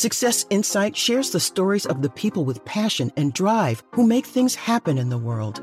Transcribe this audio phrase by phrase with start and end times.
[0.00, 4.54] Success Insight shares the stories of the people with passion and drive who make things
[4.54, 5.60] happen in the world.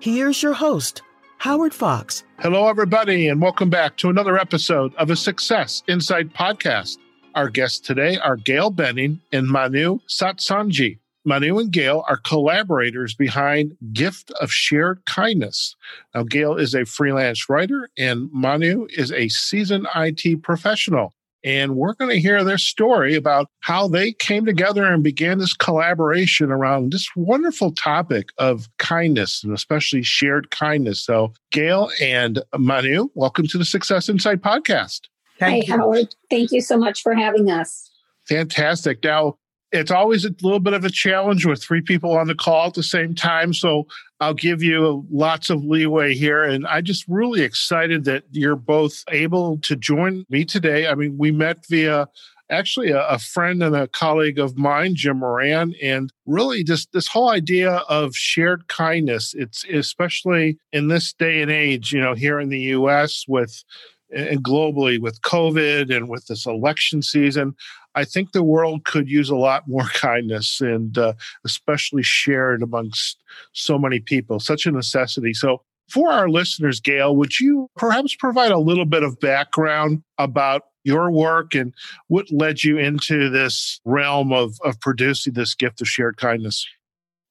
[0.00, 1.02] Here's your host,
[1.36, 2.24] Howard Fox.
[2.38, 6.96] Hello, everybody, and welcome back to another episode of the Success Insight podcast.
[7.34, 10.98] Our guests today are Gail Benning and Manu Satsangi.
[11.26, 15.76] Manu and Gail are collaborators behind Gift of Shared Kindness.
[16.14, 21.12] Now, Gail is a freelance writer, and Manu is a seasoned IT professional.
[21.44, 25.52] And we're going to hear their story about how they came together and began this
[25.52, 31.04] collaboration around this wonderful topic of kindness and especially shared kindness.
[31.04, 35.02] So, Gail and Manu, welcome to the Success Insight podcast.
[35.38, 35.80] Thank Hi, you.
[35.80, 36.14] Howard.
[36.30, 37.90] Thank you so much for having us.
[38.26, 39.04] Fantastic.
[39.04, 39.36] Now,
[39.70, 42.74] it's always a little bit of a challenge with three people on the call at
[42.74, 43.52] the same time.
[43.52, 43.86] So
[44.24, 46.44] I'll give you lots of leeway here.
[46.44, 50.86] And I'm just really excited that you're both able to join me today.
[50.88, 52.08] I mean, we met via
[52.48, 57.06] actually a, a, friend and a colleague of mine, Jim Moran, and really just this
[57.06, 59.34] whole idea of shared kindness.
[59.36, 63.62] It's especially in this day and age, you know, here in the US with
[64.10, 67.54] and globally with COVID and with this election season,
[67.94, 71.14] I think the world could use a lot more kindness and uh,
[71.44, 75.34] especially shared amongst so many people, such a necessity.
[75.34, 80.62] So, for our listeners, Gail, would you perhaps provide a little bit of background about
[80.82, 81.74] your work and
[82.08, 86.66] what led you into this realm of, of producing this gift of shared kindness?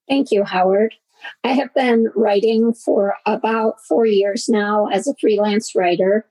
[0.08, 0.94] Thank you, Howard.
[1.44, 6.26] I have been writing for about four years now as a freelance writer.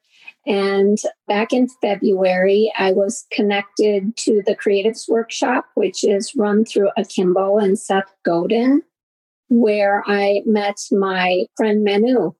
[0.47, 0.98] And
[1.29, 7.59] back in February, I was connected to the Creatives Workshop, which is run through Akimbo
[7.59, 8.83] and Seth Godin,
[9.49, 12.33] where I met my friend Manu.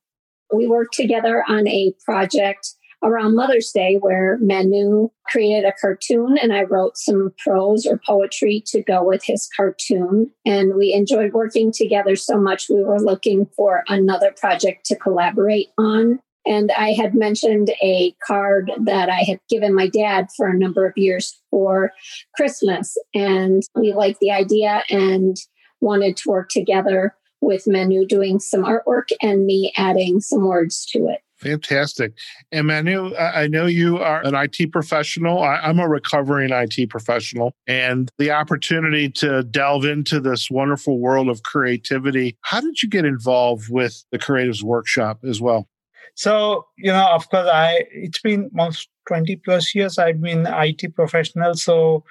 [0.53, 6.53] We worked together on a project around Mother's Day where Manu created a cartoon and
[6.53, 10.31] I wrote some prose or poetry to go with his cartoon.
[10.45, 15.67] And we enjoyed working together so much, we were looking for another project to collaborate
[15.77, 16.19] on.
[16.45, 20.85] And I had mentioned a card that I had given my dad for a number
[20.85, 21.91] of years for
[22.35, 22.97] Christmas.
[23.13, 25.37] And we liked the idea and
[25.79, 31.07] wanted to work together with Manu doing some artwork and me adding some words to
[31.07, 31.19] it.
[31.37, 32.13] Fantastic.
[32.53, 35.43] And Manu, I know you are an IT professional.
[35.43, 37.53] I'm a recovering IT professional.
[37.67, 43.03] And the opportunity to delve into this wonderful world of creativity, how did you get
[43.03, 45.67] involved with the Creatives Workshop as well?
[46.15, 50.95] So, you know, of course, I it's been almost 20 plus years I've been IT
[50.95, 51.55] professional.
[51.55, 52.03] So,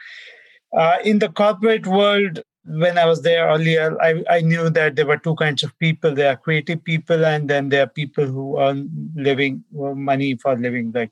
[0.77, 5.07] uh, in the corporate world, when I was there earlier, I, I knew that there
[5.07, 6.15] were two kinds of people.
[6.15, 10.93] There are creative people, and then there are people who earn living money for living.
[10.95, 11.11] Like,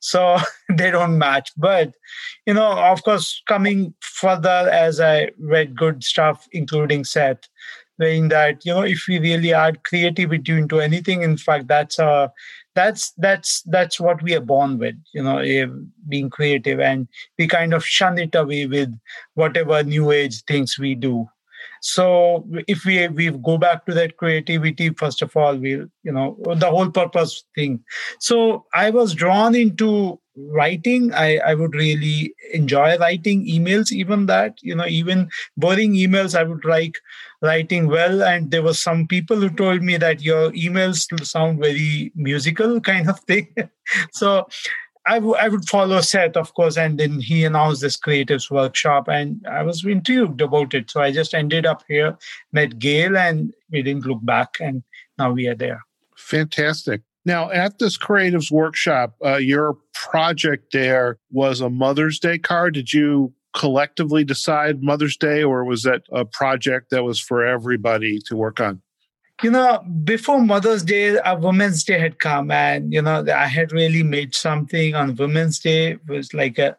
[0.00, 0.38] so
[0.70, 1.50] they don't match.
[1.56, 1.94] But
[2.46, 7.48] you know, of course, coming further as I read good stuff, including Seth,
[8.00, 12.28] saying that you know if we really add creativity into anything in fact that's uh
[12.76, 15.66] that's that's that's what we are born with you know eh,
[16.08, 16.78] being creative.
[16.78, 17.08] And
[17.38, 18.94] we kind of shun it away with
[19.34, 21.26] whatever new age things we do.
[21.80, 26.36] So if we we go back to that creativity first of all we'll you know
[26.54, 27.82] the whole purpose thing.
[28.20, 34.58] So i was drawn into writing i i would really enjoy writing emails even that
[34.62, 36.98] you know even boring emails i would like
[37.42, 42.12] writing well and there were some people who told me that your emails sound very
[42.14, 43.48] musical kind of thing
[44.12, 44.46] so
[45.08, 49.06] I, w- I would follow Seth, of course, and then he announced this creatives workshop,
[49.06, 50.90] and I was intrigued about it.
[50.90, 52.18] So I just ended up here,
[52.52, 54.82] met Gail, and we didn't look back, and
[55.16, 55.84] now we are there.
[56.16, 57.02] Fantastic.
[57.26, 62.74] Now, at this creatives workshop, uh, your project there was a Mother's Day card.
[62.74, 68.20] Did you collectively decide Mother's Day, or was that a project that was for everybody
[68.26, 68.80] to work on?
[69.42, 73.70] You know, before Mother's Day, a Women's Day had come, and you know, I had
[73.70, 75.92] really made something on Women's Day.
[75.92, 76.76] It was like a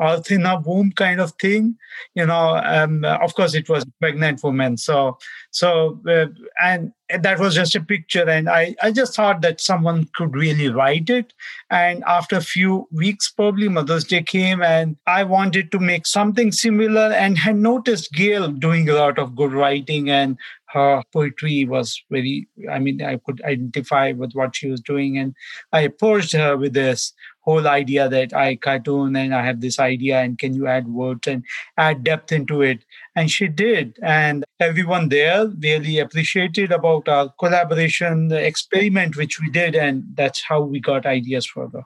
[0.00, 1.76] earth in a womb kind of thing,
[2.14, 2.56] you know.
[2.56, 4.78] Um, of course, it was pregnant woman.
[4.78, 5.18] So,
[5.52, 6.26] so, uh,
[6.60, 10.70] and that was just a picture, and I, I just thought that someone could really
[10.70, 11.32] write it.
[11.70, 16.50] And after a few weeks, probably Mother's Day came, and I wanted to make something
[16.50, 20.36] similar, and had noticed Gail doing a lot of good writing and
[20.72, 25.34] her poetry was very i mean i could identify with what she was doing and
[25.72, 30.20] i approached her with this whole idea that i cartoon and i have this idea
[30.20, 31.44] and can you add words and
[31.76, 32.84] add depth into it?
[33.14, 39.50] And she did and everyone there really appreciated about our collaboration the experiment which we
[39.50, 41.82] did and that's how we got ideas further.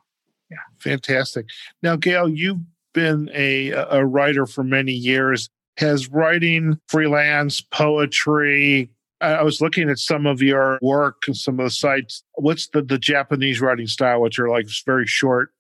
[0.51, 0.59] Yeah.
[0.79, 1.47] Fantastic.
[1.83, 2.61] Now gail you've
[2.93, 5.49] been a, a writer for many years.
[5.79, 8.91] Has writing, freelance, poetry,
[9.21, 12.23] I was looking at some of your work and some of the sites.
[12.35, 15.51] What's the, the Japanese writing style, which are like very short?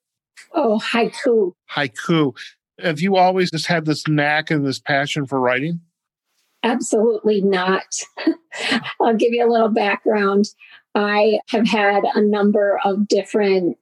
[0.54, 1.52] Oh, haiku.
[1.70, 2.36] Haiku.
[2.82, 5.80] Have you always just had this knack and this passion for writing?
[6.62, 7.86] Absolutely not.
[9.00, 10.46] I'll give you a little background.
[10.94, 13.78] I have had a number of different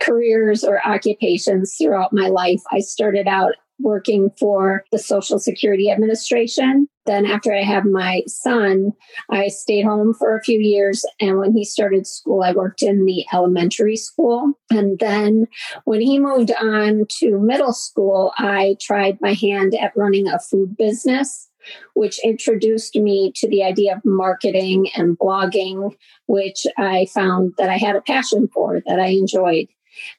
[0.00, 2.62] careers or occupations throughout my life.
[2.72, 6.88] I started out working for the Social Security Administration.
[7.06, 8.92] Then, after I had my son,
[9.30, 11.04] I stayed home for a few years.
[11.20, 14.52] And when he started school, I worked in the elementary school.
[14.70, 15.46] And then,
[15.84, 20.76] when he moved on to middle school, I tried my hand at running a food
[20.76, 21.50] business.
[21.94, 27.78] Which introduced me to the idea of marketing and blogging, which I found that I
[27.78, 29.68] had a passion for, that I enjoyed.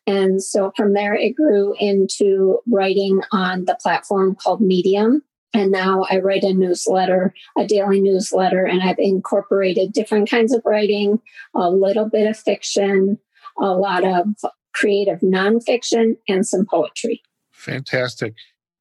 [0.07, 5.21] And so from there, it grew into writing on the platform called Medium.
[5.53, 10.61] And now I write a newsletter, a daily newsletter, and I've incorporated different kinds of
[10.65, 11.21] writing,
[11.53, 13.17] a little bit of fiction,
[13.57, 14.27] a lot of
[14.73, 17.21] creative nonfiction, and some poetry.
[17.53, 18.33] Fantastic.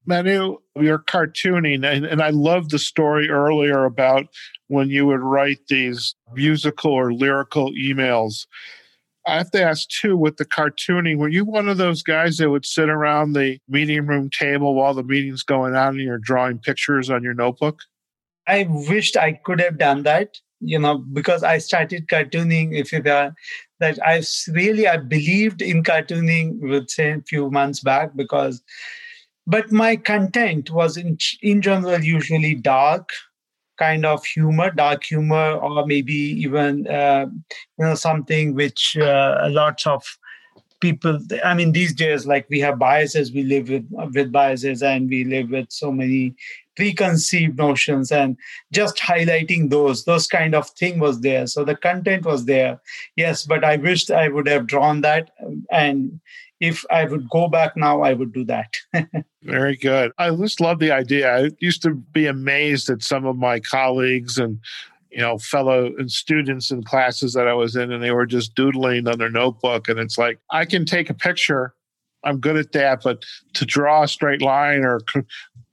[0.06, 4.26] Manu, you're cartooning, and, and I love the story earlier about
[4.66, 8.46] when you would write these musical or lyrical emails.
[9.26, 12.50] I have to ask too with the cartooning, were you one of those guys that
[12.50, 16.58] would sit around the meeting room table while the meeting's going on and you're drawing
[16.58, 17.80] pictures on your notebook?
[18.46, 23.00] I wished I could have done that, you know, because I started cartooning, if you
[23.84, 28.62] that I really I believed in cartooning with say a few months back because
[29.46, 33.10] but my content was in in general usually dark
[33.78, 37.26] kind of humor, dark humor, or maybe even uh,
[37.78, 40.04] you know something which uh, lots of
[40.80, 41.18] people.
[41.44, 45.24] I mean, these days, like we have biases, we live with with biases, and we
[45.24, 46.34] live with so many
[46.76, 48.36] preconceived notions, and
[48.72, 51.46] just highlighting those, those kind of thing was there.
[51.46, 52.80] So the content was there,
[53.16, 55.30] yes, but I wished I would have drawn that
[55.70, 56.20] and
[56.60, 58.74] if I would go back now, I would do that.
[59.42, 60.12] Very good.
[60.18, 61.36] I just love the idea.
[61.36, 64.58] I used to be amazed at some of my colleagues and
[65.10, 68.54] you know fellow and students in classes that I was in, and they were just
[68.54, 69.88] doodling on their notebook.
[69.88, 71.74] And it's like I can take a picture.
[72.24, 73.22] I'm good at that, but
[73.52, 75.00] to draw a straight line or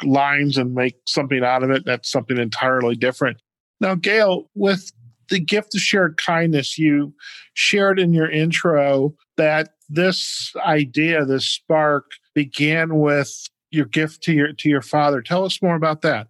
[0.04, 3.38] lines and make something out of it, that's something entirely different.
[3.80, 4.92] Now, Gail, with
[5.30, 7.14] the gift of shared kindness, you
[7.54, 14.54] shared in your intro that this idea, this spark, began with your gift to your
[14.54, 15.22] to your father.
[15.22, 16.28] Tell us more about that.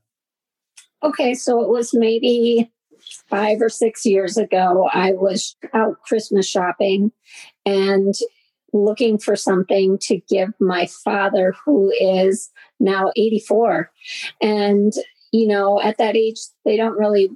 [1.04, 2.72] Okay, so it was maybe
[3.30, 4.90] five or six years ago.
[4.94, 7.12] I was out Christmas shopping
[7.66, 8.13] and
[8.74, 13.92] looking for something to give my father, who is now 84.
[14.42, 14.94] And,
[15.31, 17.30] you know, at that age, they don't really,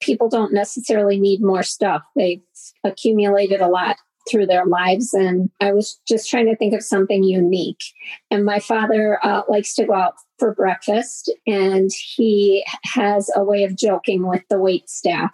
[0.00, 2.02] people don't necessarily need more stuff.
[2.16, 2.42] They've
[2.82, 3.96] accumulated a lot
[4.30, 5.12] through their lives.
[5.12, 7.82] And I was just trying to think of something unique.
[8.30, 13.64] And my father uh, likes to go out for breakfast, and he has a way
[13.64, 15.30] of joking with the wait staff.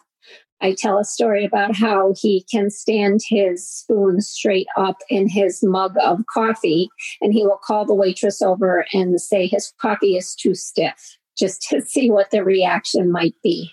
[0.60, 5.62] I tell a story about how he can stand his spoon straight up in his
[5.62, 6.88] mug of coffee,
[7.20, 11.62] and he will call the waitress over and say his coffee is too stiff just
[11.70, 13.70] to see what the reaction might be.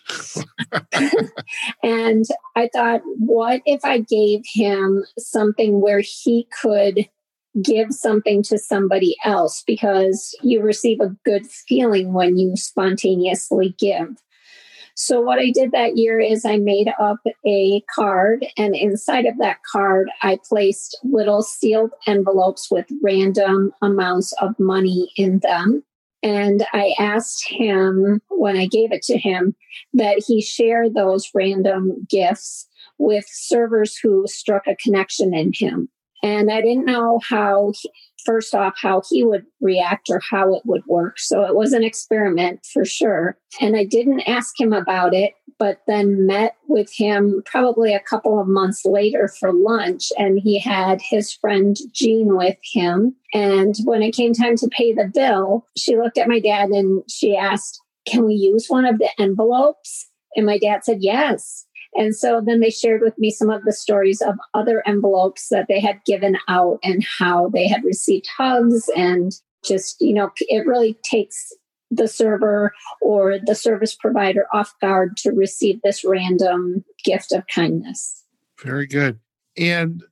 [1.84, 7.08] and I thought, what if I gave him something where he could
[7.62, 14.18] give something to somebody else because you receive a good feeling when you spontaneously give.
[14.98, 19.38] So, what I did that year is I made up a card, and inside of
[19.40, 25.84] that card, I placed little sealed envelopes with random amounts of money in them.
[26.26, 29.54] And I asked him when I gave it to him
[29.94, 32.68] that he share those random gifts
[32.98, 35.88] with servers who struck a connection in him.
[36.24, 37.74] And I didn't know how
[38.26, 41.20] first off how he would react or how it would work.
[41.20, 43.38] So it was an experiment for sure.
[43.62, 48.40] And I didn't ask him about it, but then met with him probably a couple
[48.40, 50.12] of months later for lunch.
[50.18, 53.16] And he had his friend Jean with him.
[53.34, 57.04] And when it came time to pay the bill, she looked at my dad and
[57.10, 60.10] she asked, Can we use one of the envelopes?
[60.36, 61.66] And my dad said, Yes.
[61.96, 65.68] And so then they shared with me some of the stories of other envelopes that
[65.68, 69.32] they had given out and how they had received hugs and
[69.64, 71.54] just, you know, it really takes
[71.90, 78.24] the server or the service provider off guard to receive this random gift of kindness.
[78.62, 79.20] Very good.
[79.58, 80.04] And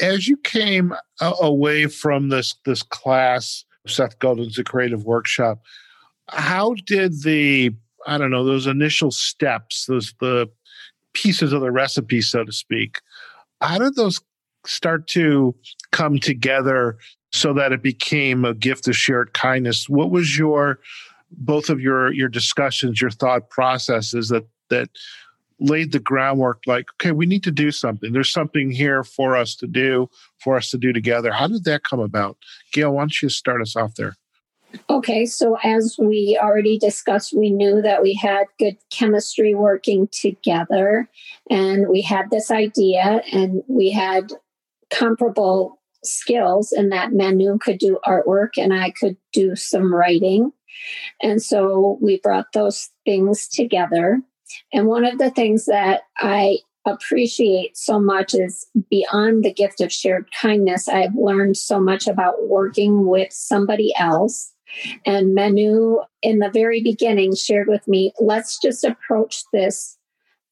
[0.00, 5.62] as you came away from this this class Seth Godin's The Creative Workshop.
[6.28, 7.70] How did the,
[8.06, 10.50] I don't know, those initial steps, those the
[11.14, 13.00] pieces of the recipe, so to speak,
[13.60, 14.20] how did those
[14.66, 15.54] start to
[15.92, 16.98] come together
[17.32, 19.88] so that it became a gift of shared kindness?
[19.88, 20.78] What was your
[21.30, 24.90] both of your your discussions, your thought processes that that
[25.60, 28.12] laid the groundwork like okay we need to do something.
[28.12, 31.32] There's something here for us to do for us to do together.
[31.32, 32.36] How did that come about?
[32.72, 34.16] Gail why don't you start us off there
[34.90, 41.08] okay so as we already discussed we knew that we had good chemistry working together
[41.50, 44.32] and we had this idea and we had
[44.90, 50.52] comparable skills in that manu could do artwork and i could do some writing
[51.22, 54.20] and so we brought those things together
[54.72, 59.92] and one of the things that I appreciate so much is beyond the gift of
[59.92, 64.52] shared kindness, I've learned so much about working with somebody else.
[65.06, 69.98] And Manu, in the very beginning, shared with me let's just approach this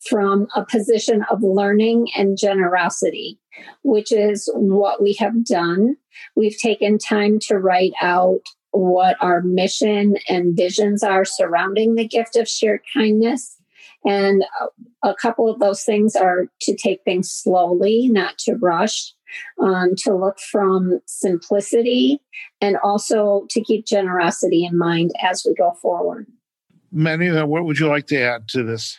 [0.09, 3.38] from a position of learning and generosity,
[3.85, 5.97] which is what we have done.
[6.35, 8.41] We've taken time to write out
[8.73, 13.57] what our mission and visions are surrounding the gift of shared kindness.
[14.05, 14.45] And
[15.05, 19.14] a couple of those things are to take things slowly, not to rush,
[19.61, 22.21] um, to look from simplicity,
[22.61, 26.27] and also to keep generosity in mind as we go forward.
[26.91, 28.99] Manu, what would you like to add to this?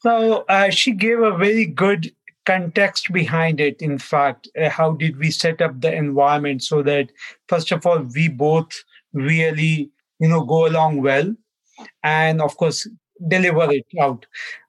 [0.00, 2.12] So uh, she gave a very good
[2.44, 3.80] context behind it.
[3.80, 7.10] In fact, uh, how did we set up the environment so that,
[7.48, 8.84] first of all, we both
[9.14, 11.34] really, you know, go along well,
[12.02, 12.86] and of course,
[13.28, 14.26] deliver it out.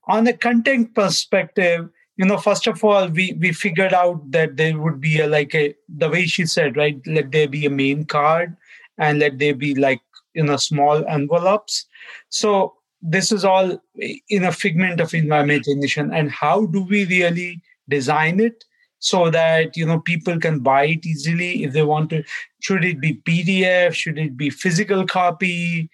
[0.08, 4.78] On a content perspective, you know, first of all, we we figured out that there
[4.78, 7.00] would be a like a the way she said, right?
[7.06, 8.56] Let there be a main card
[8.98, 10.02] and let there be like
[10.34, 11.86] you know small envelopes.
[12.30, 13.82] So this is all
[14.30, 16.14] in a figment of imagination.
[16.14, 18.64] And how do we really design it?
[19.00, 22.24] so that you know people can buy it easily if they want to
[22.62, 25.90] should it be pdf should it be physical copy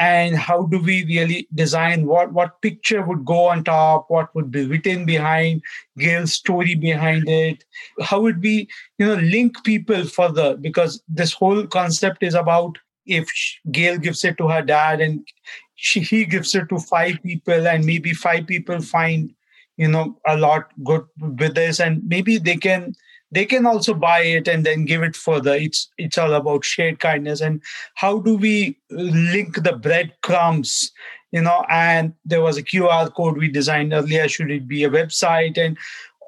[0.00, 2.06] and how do we really design?
[2.06, 4.06] What what picture would go on top?
[4.08, 5.62] What would be written behind?
[5.98, 7.64] Gail's story behind it?
[8.00, 8.66] How would we
[8.98, 10.56] you know link people further?
[10.56, 13.28] Because this whole concept is about if
[13.70, 15.26] gail gives it to her dad and
[15.74, 19.34] she, he gives it to five people and maybe five people find
[19.76, 21.78] you know a lot good with this.
[21.78, 22.94] And maybe they can
[23.32, 25.54] they can also buy it and then give it further.
[25.54, 27.40] It's it's all about shared kindness.
[27.40, 27.62] And
[27.94, 30.90] how do we link the breadcrumbs
[31.32, 34.90] you know and there was a qr code we designed earlier should it be a
[34.90, 35.56] website?
[35.58, 35.78] And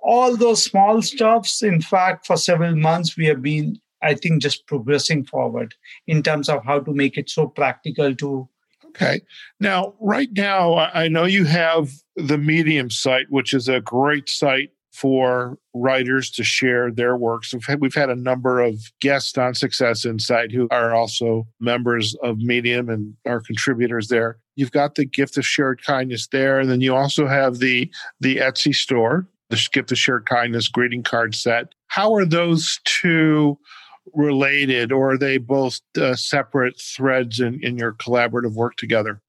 [0.02, 4.66] all those small stuffs in fact for several months we have been i think just
[4.66, 5.74] progressing forward
[6.06, 8.48] in terms of how to make it so practical to
[8.94, 9.22] Okay.
[9.58, 14.70] Now, right now, I know you have the Medium site, which is a great site
[14.92, 17.52] for writers to share their works.
[17.52, 22.14] We've had, we've had a number of guests on Success Insight who are also members
[22.22, 24.38] of Medium and are contributors there.
[24.54, 28.36] You've got the gift of shared kindness there, and then you also have the the
[28.36, 31.74] Etsy store, the gift of shared kindness greeting card set.
[31.86, 33.58] How are those two
[34.12, 39.22] related, or are they both uh, separate threads in, in your collaborative work together?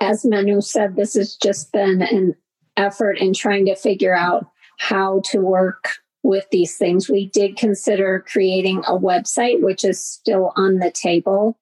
[0.00, 2.34] As Manu said, this has just been an
[2.76, 4.46] effort in trying to figure out
[4.78, 5.90] how to work
[6.22, 7.08] with these things.
[7.08, 11.58] We did consider creating a website, which is still on the table.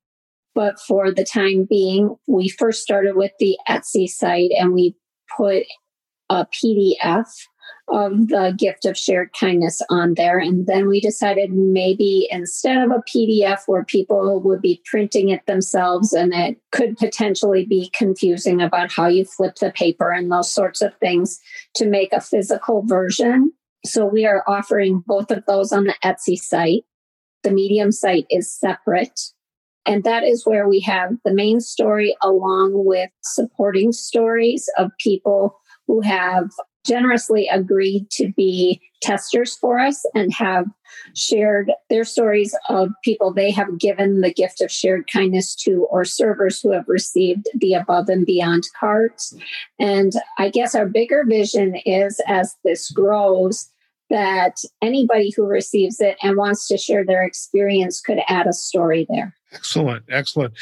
[0.54, 4.94] But for the time being, we first started with the Etsy site and we
[5.36, 5.64] put
[6.28, 7.26] a PDF
[7.88, 10.38] of the gift of shared kindness on there.
[10.38, 15.44] And then we decided maybe instead of a PDF where people would be printing it
[15.46, 20.52] themselves and it could potentially be confusing about how you flip the paper and those
[20.52, 21.40] sorts of things,
[21.74, 23.52] to make a physical version.
[23.84, 26.84] So we are offering both of those on the Etsy site.
[27.42, 29.20] The Medium site is separate.
[29.84, 35.58] And that is where we have the main story along with supporting stories of people
[35.88, 36.50] who have
[36.84, 40.66] generously agreed to be testers for us and have
[41.14, 46.04] shared their stories of people they have given the gift of shared kindness to or
[46.04, 49.36] servers who have received the above and beyond cards.
[49.78, 53.68] And I guess our bigger vision is as this grows,
[54.12, 59.06] that anybody who receives it and wants to share their experience could add a story
[59.08, 59.34] there.
[59.52, 60.52] Excellent, excellent.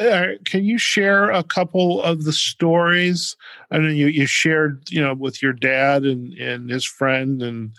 [0.00, 3.36] Uh, can you share a couple of the stories?
[3.70, 7.72] I know you, you shared, you know, with your dad and, and his friend and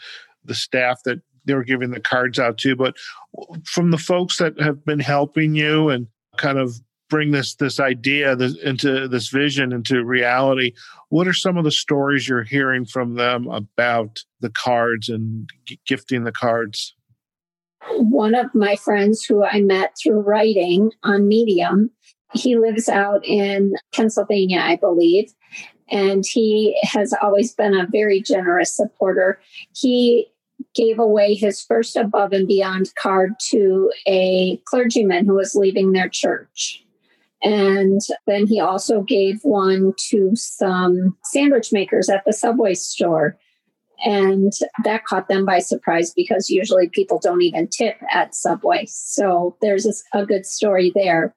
[0.46, 2.76] the staff that they were giving the cards out to.
[2.76, 2.96] But
[3.66, 6.08] from the folks that have been helping you and
[6.38, 10.74] kind of bring this this idea this, into this vision into reality
[11.10, 15.80] what are some of the stories you're hearing from them about the cards and g-
[15.88, 16.94] gifting the cards?
[17.92, 21.92] One of my friends who i met through writing on medium
[22.34, 25.34] he lives out in pennsylvania i believe
[25.90, 29.40] and he has always been a very generous supporter.
[29.76, 30.28] He
[30.74, 36.10] gave away his first above and beyond card to a clergyman who was leaving their
[36.10, 36.84] church
[37.44, 43.38] and then he also gave one to some sandwich makers at the Subway store.
[44.06, 44.51] And
[44.84, 48.86] that caught them by surprise because usually people don't even tip at Subway.
[48.88, 51.36] So there's a, good story there.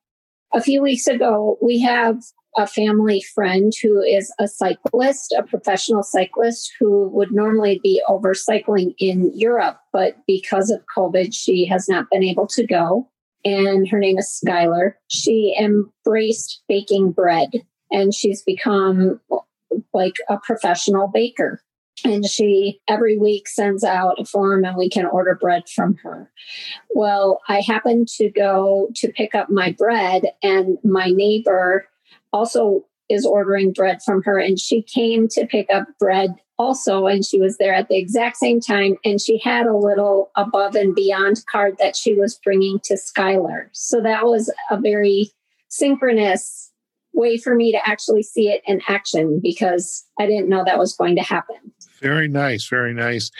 [0.52, 2.18] A few weeks ago, we have
[2.56, 8.34] a family friend who is a cyclist, a professional cyclist who would normally be over
[8.34, 13.08] cycling in Europe, but because of COVID, she has not been able to go
[13.44, 14.94] and her name is Skylar.
[15.08, 17.50] She embraced baking bread
[17.90, 19.20] and she's become
[19.92, 21.62] like a professional baker.
[22.02, 26.30] And she every week sends out a form and we can order bread from her.
[26.94, 31.86] Well, I happened to go to pick up my bread, and my neighbor
[32.32, 34.38] also is ordering bread from her.
[34.38, 38.36] And she came to pick up bread also, and she was there at the exact
[38.36, 38.96] same time.
[39.04, 43.68] And she had a little above and beyond card that she was bringing to Skylar.
[43.72, 45.30] So that was a very
[45.68, 46.70] synchronous
[47.12, 50.94] way for me to actually see it in action because I didn't know that was
[50.94, 51.56] going to happen.
[52.00, 53.30] Very nice, very nice.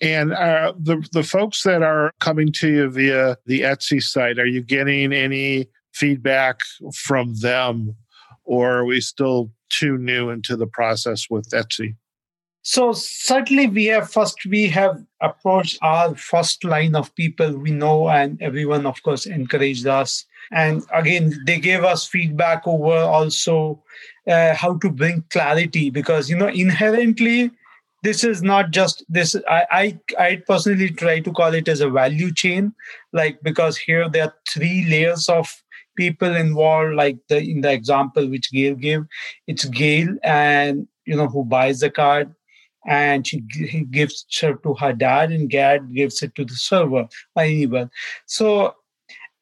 [0.00, 4.46] And uh, the the folks that are coming to you via the Etsy site, are
[4.46, 6.60] you getting any feedback
[6.94, 7.94] from them,
[8.44, 11.94] or are we still too new into the process with Etsy?
[12.62, 18.10] So certainly we have first we have approached our first line of people we know
[18.10, 23.82] and everyone of course encouraged us and again they gave us feedback over also
[24.28, 27.50] uh, how to bring clarity because you know inherently
[28.02, 31.90] this is not just this I, I i personally try to call it as a
[31.90, 32.74] value chain
[33.12, 35.50] like because here there are three layers of
[36.00, 39.06] people involved like the in the example which gail gave
[39.46, 42.34] it's gail and you know who buys the card
[42.86, 47.06] and she he gives it to her dad and dad gives it to the server
[47.36, 47.90] or
[48.26, 48.74] so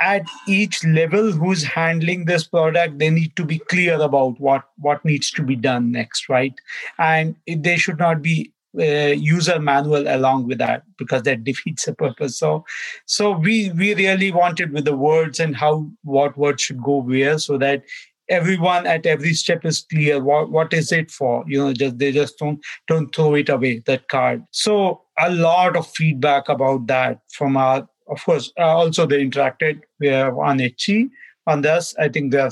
[0.00, 5.04] at each level who's handling this product they need to be clear about what what
[5.04, 6.54] needs to be done next right?
[6.98, 11.94] And they should not be uh, user manual along with that because that defeats the
[11.94, 12.38] purpose.
[12.38, 12.64] So
[13.06, 17.38] so we we really wanted with the words and how what words should go where
[17.38, 17.82] so that
[18.28, 22.12] everyone at every step is clear what, what is it for you know just they
[22.12, 24.44] just don't don't throw it away that card.
[24.50, 29.80] So a lot of feedback about that from our of course uh, also they interacted
[30.00, 31.10] we have on Etsy
[31.46, 31.94] on this.
[31.98, 32.50] I think there are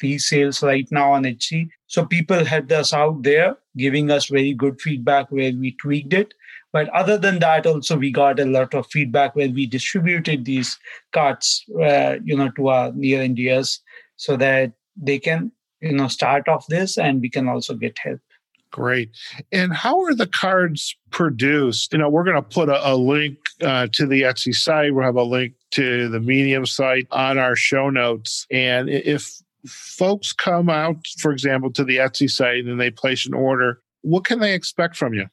[0.00, 4.52] three sales right now on Etsy so people had us out there giving us very
[4.52, 6.34] good feedback where we tweaked it.
[6.70, 10.78] But other than that also we got a lot of feedback where we distributed these
[11.12, 13.38] cards uh, you know to our near and
[14.16, 18.20] so that they can you know start off this and we can also get help.
[18.70, 19.10] Great.
[19.50, 21.94] And how are the cards produced?
[21.94, 24.94] You know we're going to put a, a link uh, to the etsy site.
[24.94, 28.46] We'll have a link to the medium site on our show notes.
[28.50, 33.34] And if folks come out for example to the etsy site and they place an
[33.34, 35.26] order what can they expect from you?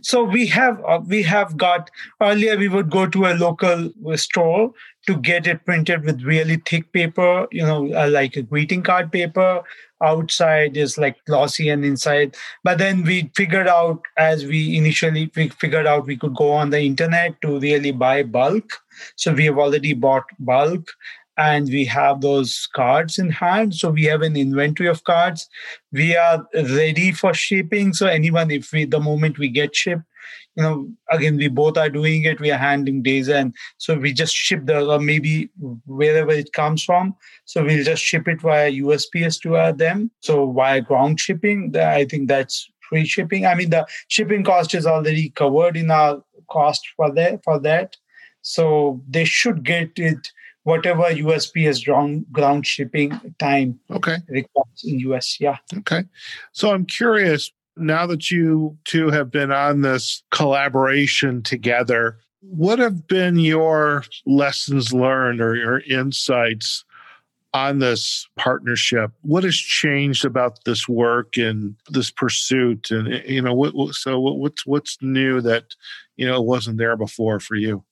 [0.00, 4.72] So we have uh, we have got earlier we would go to a local store
[5.06, 9.12] to get it printed with really thick paper you know uh, like a greeting card
[9.12, 9.62] paper.
[10.02, 12.36] Outside is like glossy and inside.
[12.64, 16.70] But then we figured out as we initially we figured out we could go on
[16.70, 18.80] the internet to really buy bulk.
[19.16, 20.90] So we have already bought bulk
[21.36, 23.74] and we have those cards in hand.
[23.74, 25.48] So we have an inventory of cards.
[25.90, 27.94] We are ready for shipping.
[27.94, 30.04] So anyone if we the moment we get shipped
[30.56, 32.40] you know again we both are doing it.
[32.40, 35.50] We are handling days and so we just ship the or maybe
[35.86, 37.14] wherever it comes from.
[37.44, 40.10] So we'll just ship it via usps to them.
[40.20, 43.46] So via ground shipping i think that's free shipping.
[43.46, 47.96] I mean the shipping cost is already covered in our cost for that for that.
[48.42, 50.32] So they should get it
[50.64, 55.38] whatever USP USPS ground ground shipping time okay requires in US.
[55.40, 55.58] Yeah.
[55.78, 56.04] Okay.
[56.52, 63.06] So I'm curious now that you two have been on this collaboration together, what have
[63.06, 66.84] been your lessons learned or your insights
[67.54, 72.90] on this partnership, what has changed about this work and this pursuit?
[72.90, 75.74] And you know, what, so what's what's new that
[76.16, 77.84] you know wasn't there before for you?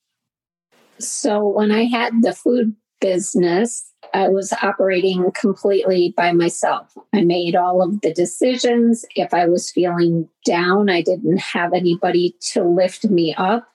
[1.01, 6.93] So when I had the food business, I was operating completely by myself.
[7.15, 9.05] I made all of the decisions.
[9.15, 13.69] If I was feeling down, I didn't have anybody to lift me up.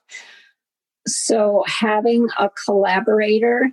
[1.06, 3.70] So having a collaborator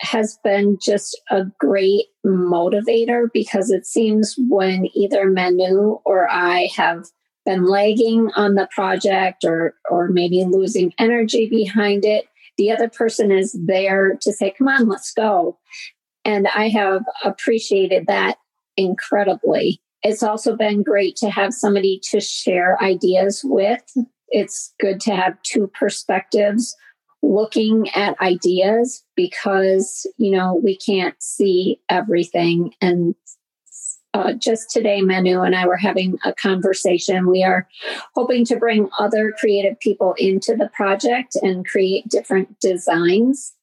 [0.00, 7.06] has been just a great motivator because it seems when either Manu or I have
[7.44, 12.26] been lagging on the project or or maybe losing energy behind it,
[12.58, 15.58] the other person is there to say, "Come on, let's go."
[16.24, 18.38] And I have appreciated that
[18.76, 19.80] incredibly.
[20.02, 23.82] It's also been great to have somebody to share ideas with.
[24.28, 26.76] It's good to have two perspectives
[27.22, 33.14] looking at ideas because you know we can't see everything and
[34.14, 37.68] uh, just today manu and i were having a conversation we are
[38.14, 43.54] hoping to bring other creative people into the project and create different designs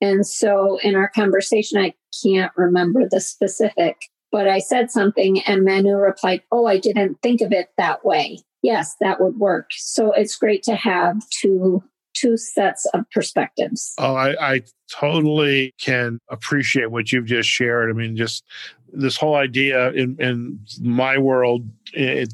[0.00, 3.96] and so in our conversation i can't remember the specific
[4.30, 8.38] but i said something and manu replied oh i didn't think of it that way
[8.62, 11.82] yes that would work so it's great to have two
[12.18, 13.94] two sets of perspectives.
[13.98, 17.90] Oh, I, I totally can appreciate what you've just shared.
[17.90, 18.44] I mean, just
[18.92, 22.32] this whole idea in, in my world, it,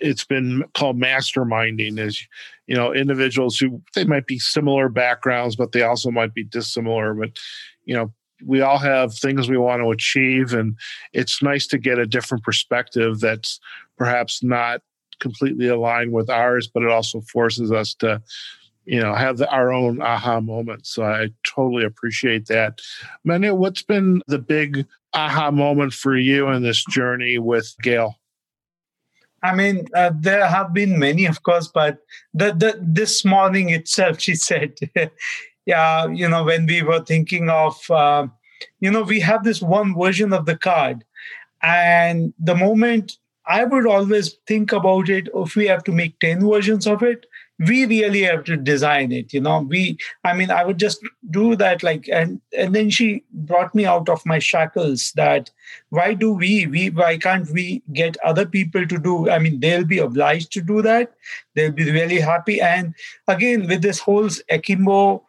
[0.00, 2.26] it's been called masterminding is
[2.66, 7.14] you know individuals who they might be similar backgrounds but they also might be dissimilar
[7.14, 7.30] but
[7.84, 8.12] you know
[8.44, 10.76] we all have things we want to achieve and
[11.12, 13.60] it's nice to get a different perspective that's
[13.98, 14.80] perhaps not
[15.20, 18.20] completely aligned with ours but it also forces us to
[18.84, 20.90] you know have the, our own aha moments.
[20.94, 22.80] So i totally appreciate that.
[23.24, 28.18] Manu what's been the big aha moment for you in this journey with gail?
[29.42, 31.98] I mean, uh, there have been many, of course, but
[32.32, 34.74] the, the this morning itself, she said,
[35.66, 38.26] "Yeah, you know, when we were thinking of, uh,
[38.80, 41.04] you know, we have this one version of the card,
[41.62, 46.48] and the moment I would always think about it, if we have to make ten
[46.48, 47.26] versions of it,
[47.58, 49.60] we really have to design it you know.
[49.60, 53.84] We i mean i would just do that like and and then she brought me
[53.84, 55.50] out of my shackles that
[55.90, 59.84] why do we we why can't we get other people to do i mean they'll
[59.84, 61.12] be obliged to do that.
[61.54, 62.60] They'll be really happy.
[62.60, 62.94] And
[63.28, 65.22] again with this whole akimbo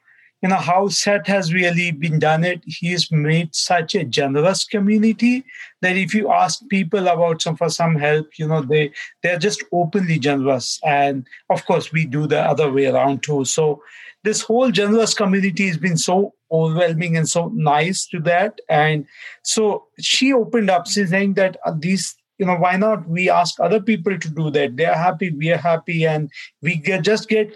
[0.44, 2.62] you know how Seth has really been done it.
[2.66, 5.46] He's made such a generous community
[5.82, 8.92] that if you ask people about some for some help, you know they
[9.24, 10.82] they're just openly generous.
[10.84, 13.46] And of course, we do the other way around too.
[13.46, 13.82] So
[14.26, 18.60] this whole generous community has been so overwhelming and so nice to that.
[18.70, 19.06] And
[19.44, 23.80] so she opened up saying that uh, these you know why not we ask other
[23.80, 26.32] people to do that they're happy we are happy and
[26.64, 27.56] we get, just get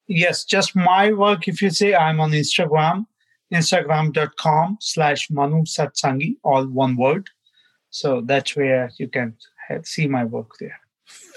[0.07, 1.47] Yes, just my work.
[1.47, 3.05] If you say I'm on Instagram,
[3.53, 7.29] instagram.com slash Manu Satsangi, all one word.
[7.91, 9.35] So that's where you can
[9.83, 10.80] see my work there.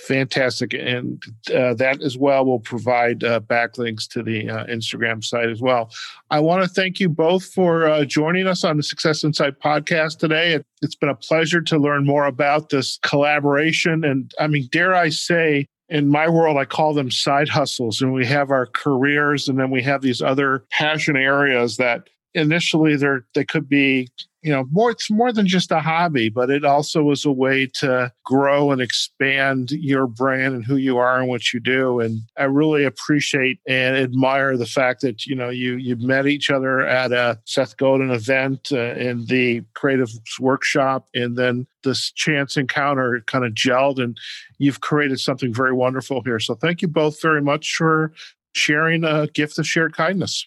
[0.07, 0.75] Fantastic.
[0.75, 1.23] And
[1.55, 5.91] uh, that as well will provide uh, backlinks to the uh, Instagram site as well.
[6.31, 10.19] I want to thank you both for uh, joining us on the Success Insight podcast
[10.19, 10.53] today.
[10.53, 14.05] It, it's been a pleasure to learn more about this collaboration.
[14.05, 18.01] And I mean, dare I say, in my world, I call them side hustles.
[18.01, 22.97] And we have our careers, and then we have these other passion areas that initially
[22.97, 24.09] they're they could be
[24.43, 27.67] you know more it's more than just a hobby but it also is a way
[27.67, 32.01] to grow and expand your brand and who you are and what you do.
[32.01, 36.51] And i really appreciate and admire the fact that you know you you met each
[36.51, 42.57] other at a seth godin event uh, in the creative workshop and then this chance
[42.57, 44.19] encounter kind of gelled and
[44.59, 46.41] you've created something very wonderful here.
[46.41, 48.13] So thank you both very much for
[48.55, 50.47] sharing a gift of shared kindness.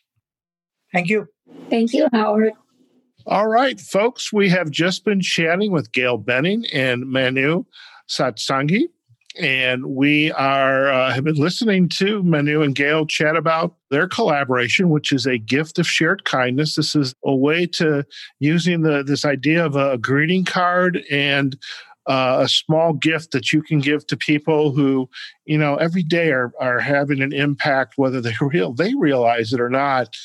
[0.93, 1.27] Thank you
[1.69, 2.53] thank you howard
[3.29, 7.65] all right, folks, we have just been chatting with Gail Benning and Manu
[8.07, 8.83] Satsangi.
[9.37, 14.89] And we are uh, have been listening to Manu and Gail chat about their collaboration,
[14.89, 16.75] which is a gift of shared kindness.
[16.75, 18.05] This is a way to
[18.39, 21.57] using the this idea of a greeting card and
[22.05, 25.09] uh, a small gift that you can give to people who,
[25.43, 29.59] you know, every day are are having an impact, whether they real they realize it
[29.59, 30.15] or not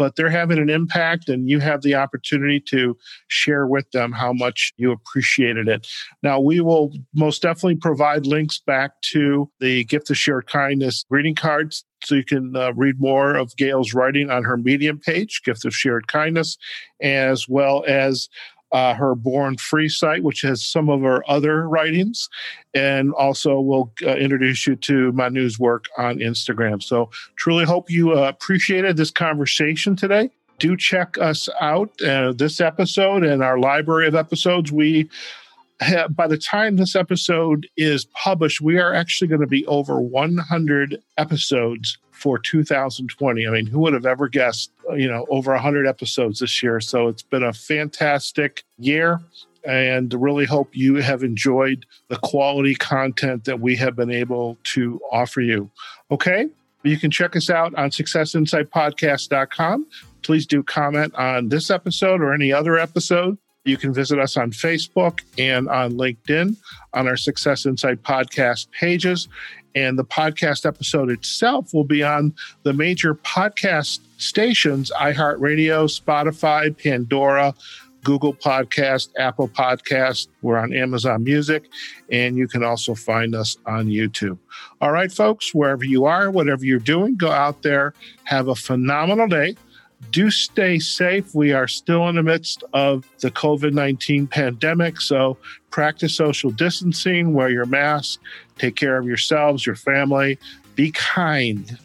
[0.00, 2.96] but they're having an impact and you have the opportunity to
[3.28, 5.86] share with them how much you appreciated it.
[6.22, 11.34] Now, we will most definitely provide links back to the Gift of Shared Kindness greeting
[11.34, 15.66] cards so you can uh, read more of Gail's writing on her Medium page, Gift
[15.66, 16.56] of Shared Kindness,
[17.02, 18.30] as well as
[18.72, 22.28] uh, her Born Free site, which has some of her other writings.
[22.74, 26.82] And also, we'll uh, introduce you to Manu's work on Instagram.
[26.82, 30.30] So, truly hope you uh, appreciated this conversation today.
[30.58, 34.70] Do check us out, uh, this episode and our library of episodes.
[34.70, 35.08] We
[35.80, 40.00] have, by the time this episode is published, we are actually going to be over
[40.00, 43.46] 100 episodes for 2020.
[43.46, 46.78] I mean, who would have ever guessed, uh, you know, over 100 episodes this year?
[46.80, 49.20] So it's been a fantastic year
[49.64, 55.00] and really hope you have enjoyed the quality content that we have been able to
[55.10, 55.70] offer you.
[56.10, 56.48] Okay?
[56.82, 59.86] You can check us out on successinsightpodcast.com.
[60.22, 63.38] Please do comment on this episode or any other episode.
[63.64, 66.56] You can visit us on Facebook and on LinkedIn
[66.94, 69.28] on our Success Insight podcast pages.
[69.74, 77.54] And the podcast episode itself will be on the major podcast stations iHeartRadio, Spotify, Pandora,
[78.02, 80.28] Google Podcast, Apple Podcast.
[80.40, 81.64] We're on Amazon Music,
[82.10, 84.38] and you can also find us on YouTube.
[84.80, 87.92] All right, folks, wherever you are, whatever you're doing, go out there,
[88.24, 89.54] have a phenomenal day
[90.10, 91.34] do stay safe.
[91.34, 95.00] We are still in the midst of the COVID 19 pandemic.
[95.00, 95.36] So
[95.70, 98.20] practice social distancing, wear your mask,
[98.58, 100.38] take care of yourselves, your family,
[100.74, 101.78] be kind.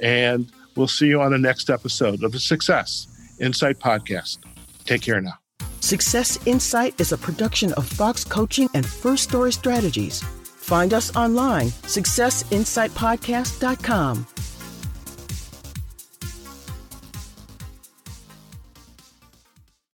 [0.00, 3.06] And we'll see you on the next episode of the Success
[3.40, 4.38] Insight Podcast.
[4.84, 5.34] Take care now.
[5.80, 10.22] Success Insight is a production of Fox Coaching and First Story Strategies.
[10.22, 14.26] Find us online, successinsightpodcast.com.